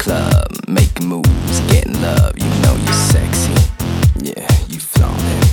club, 0.00 0.48
making 0.66 1.06
moves, 1.06 1.60
getting 1.68 2.00
love. 2.00 2.32
You 2.38 2.48
know 2.62 2.74
you're 2.74 3.02
sexy. 3.12 3.52
Yeah, 4.16 4.48
you 4.66 4.80
flaunting. 4.80 5.44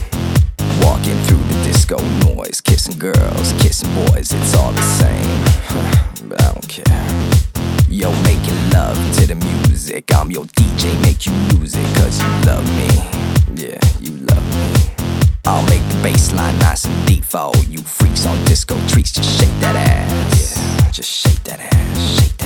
Walking 0.81 1.19
through 1.25 1.43
the 1.51 1.63
disco 1.65 1.97
noise, 2.25 2.61
kissing 2.61 2.97
girls, 2.97 3.51
kissing 3.59 3.93
boys, 3.93 4.31
it's 4.31 4.55
all 4.55 4.71
the 4.71 4.81
same. 4.81 6.29
but 6.29 6.41
I 6.41 6.53
don't 6.53 6.67
care. 6.69 6.85
Yo, 7.89 8.09
making 8.23 8.57
love 8.71 8.95
to 9.17 9.27
the 9.27 9.35
music. 9.35 10.15
I'm 10.15 10.31
your 10.31 10.45
DJ, 10.45 10.95
make 11.01 11.25
you 11.25 11.33
lose 11.51 11.75
it, 11.75 11.95
cause 11.97 12.17
you 12.23 12.29
love 12.47 12.65
me. 12.79 12.87
Yeah, 13.61 13.79
you 13.99 14.15
love 14.31 14.45
me. 14.55 15.07
I'll 15.45 15.65
make 15.67 15.83
the 15.89 15.99
bass 16.01 16.31
line 16.31 16.57
nice 16.59 16.85
and 16.85 17.07
deep 17.07 17.25
for 17.25 17.39
all 17.39 17.63
you 17.67 17.79
freaks 17.79 18.25
on 18.25 18.41
disco 18.45 18.77
treats. 18.87 19.11
Just 19.11 19.29
shake 19.39 19.59
that 19.59 19.75
ass. 19.75 20.11
Yeah, 20.39 20.91
just 20.91 21.09
shake 21.09 21.43
that 21.43 21.59
ass. 21.59 22.21
Shake 22.21 22.36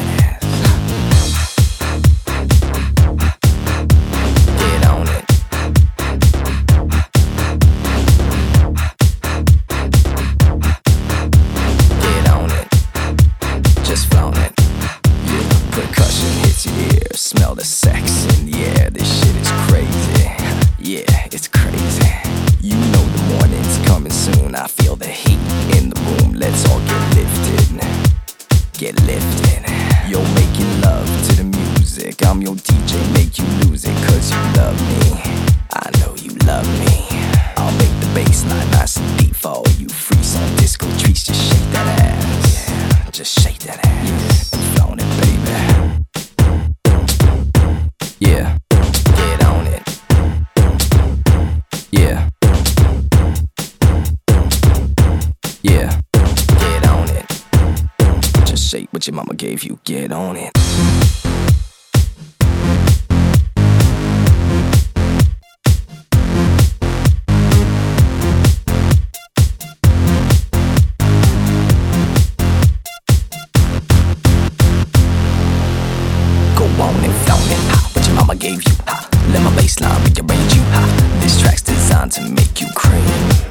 Smell 17.14 17.56
the 17.56 17.64
sex 17.64 18.26
in 18.40 18.50
the 18.50 18.58
air. 18.80 18.90
This 18.90 19.20
shit 19.20 19.36
is 19.36 19.52
crazy. 19.68 20.24
Yeah, 20.80 21.28
it's 21.32 21.48
crazy. 21.48 22.08
You 22.62 22.76
know 22.76 23.06
the 23.06 23.24
morning's 23.36 23.78
coming 23.86 24.12
soon. 24.12 24.56
I 24.56 24.68
feel 24.68 24.96
the 24.96 25.08
heat 25.08 25.40
in 25.78 25.90
the 25.90 26.00
room. 26.02 26.34
Let's 26.34 26.68
all 26.70 26.80
get 26.80 27.16
lifted. 27.16 27.82
Get 28.74 29.02
lifted. 29.04 29.41
Shake 58.72 58.94
what 58.94 59.06
your 59.06 59.14
mama 59.14 59.34
gave 59.34 59.64
you, 59.64 59.78
get 59.84 60.14
on 60.14 60.38
it. 60.38 60.54
Go 76.56 76.64
on 76.80 76.96
and 77.04 77.14
flown 77.26 77.50
it, 77.50 77.60
ha, 77.68 77.90
what 77.92 78.08
your 78.08 78.16
mama 78.16 78.36
gave 78.38 78.64
you, 78.64 78.76
ha. 78.88 79.10
Let 79.34 79.44
my 79.44 79.52
bassline 79.52 80.00
rearrange 80.06 80.56
you, 80.56 80.62
ha. 80.72 81.20
This 81.20 81.42
track's 81.42 81.62
designed 81.62 82.14
to 82.14 82.22
make 82.30 82.62
you 82.62 82.68
cream. 82.74 83.51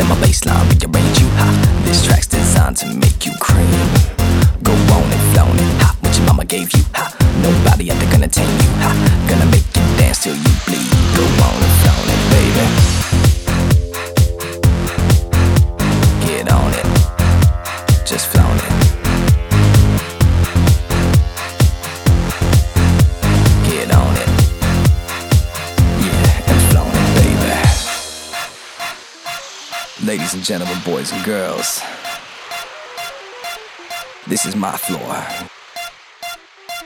Let 0.00 0.08
my 0.08 0.26
bassline 0.26 0.66
rearrange 0.70 1.20
you, 1.20 1.28
ha. 1.36 1.82
This 1.84 2.06
track's 2.06 2.26
designed 2.26 2.78
to 2.78 2.86
make 2.86 3.26
you 3.26 3.32
cream. 3.38 4.19
Ladies 30.04 30.32
and 30.32 30.42
gentlemen, 30.42 30.78
boys 30.82 31.12
and 31.12 31.22
girls, 31.26 31.82
this 34.26 34.46
is 34.46 34.56
my 34.56 34.74
floor. 34.74 35.14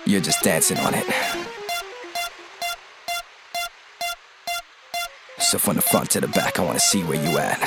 You're 0.04 0.20
just 0.20 0.42
dancing 0.42 0.78
on 0.78 0.94
it. 0.94 1.06
So 5.38 5.58
from 5.58 5.76
the 5.76 5.82
front 5.82 6.10
to 6.10 6.20
the 6.22 6.26
back, 6.26 6.58
I 6.58 6.64
wanna 6.64 6.80
see 6.80 7.04
where 7.04 7.22
you 7.22 7.38
at. 7.38 7.62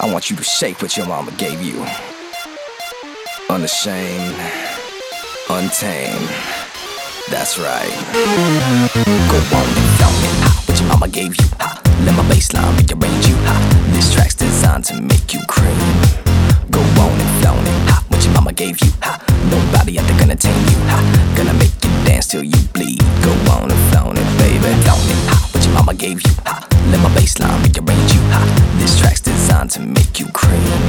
I 0.00 0.10
want 0.10 0.30
you 0.30 0.36
to 0.36 0.44
shake 0.44 0.80
what 0.80 0.96
your 0.96 1.06
mama 1.06 1.32
gave 1.32 1.60
you. 1.60 1.84
Unashamed, 3.50 4.36
untamed. 5.50 6.30
That's 7.28 7.58
right. 7.58 7.92
Go 8.14 9.36
on 9.54 9.68
and 9.68 9.76
it, 9.76 10.00
ha, 10.00 10.62
what 10.64 10.80
your 10.80 10.88
mama 10.88 11.08
gave 11.08 11.36
you. 11.38 11.83
Let 12.02 12.14
my 12.16 12.24
baseline 12.26 12.74
rearrange 12.76 13.26
you. 13.28 13.36
Ha. 13.46 13.56
This 13.92 14.12
track's 14.12 14.34
designed 14.34 14.84
to 14.86 15.00
make 15.00 15.32
you 15.32 15.40
cream. 15.46 15.78
Go 16.70 16.80
on 17.00 17.14
and 17.14 17.32
flaunt 17.40 17.66
it. 17.66 17.78
Ha. 17.90 18.04
What 18.08 18.24
your 18.24 18.34
mama 18.34 18.52
gave 18.52 18.80
you. 18.82 18.90
Ha. 19.02 19.22
Nobody 19.50 19.98
out 19.98 20.06
there 20.08 20.18
gonna 20.18 20.36
tame 20.36 20.64
you. 20.68 20.78
Ha. 20.90 20.98
Gonna 21.36 21.54
make 21.54 21.72
you 21.84 21.90
dance 22.04 22.26
till 22.26 22.42
you 22.42 22.60
bleed. 22.74 23.00
Go 23.22 23.32
on 23.54 23.70
and 23.70 23.82
flaunt 23.90 24.18
it, 24.18 24.28
baby. 24.38 24.68
Flaunt 24.82 25.06
it. 25.06 25.20
Ha. 25.30 25.36
What 25.52 25.64
your 25.64 25.74
mama 25.74 25.94
gave 25.94 26.20
you. 26.26 26.34
Ha. 26.44 26.66
Let 26.90 27.00
my 27.00 27.10
baseline 27.14 27.62
rearrange 27.62 28.12
you. 28.12 28.20
Ha. 28.34 28.42
This 28.78 28.98
track's 28.98 29.20
designed 29.20 29.70
to 29.72 29.80
make 29.80 30.18
you 30.18 30.26
cream. 30.34 30.82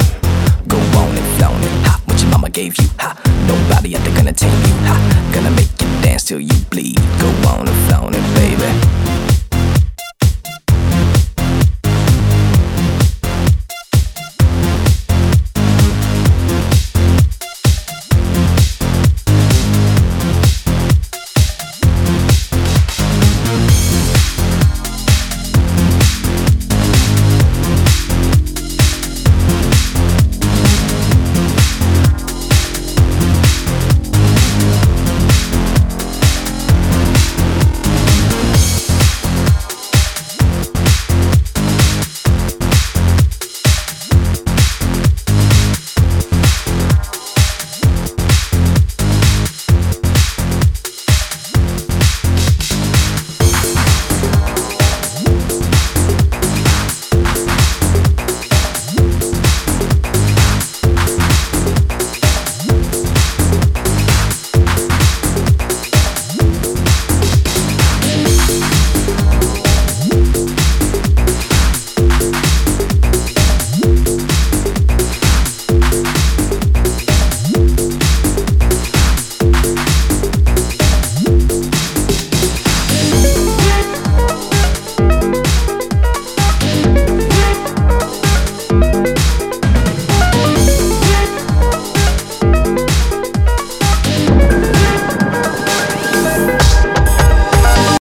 Go 0.67 0.77
on 0.99 1.13
and 1.15 1.29
flaunt 1.37 1.63
it. 1.63 1.75
Ha. 1.87 2.01
What 2.05 2.19
your 2.19 2.31
mama 2.31 2.49
gave 2.49 2.77
you. 2.81 2.89
Ha. 2.99 3.13
Nobody 3.47 3.95
out 3.95 4.03
there 4.03 4.15
gonna 4.17 4.33
tame 4.33 4.59
you. 4.67 4.75
Ha. 4.89 4.97
Gonna 5.33 5.51
make 5.51 5.71
you 5.79 5.87
dance 6.01 6.23
till 6.25 6.39
you 6.39 6.57
bleed. 6.69 6.97
Go 7.21 7.29
on 7.49 7.67
and 7.67 7.77
flaunt 7.87 8.15
it, 8.15 8.25
baby. 8.35 8.94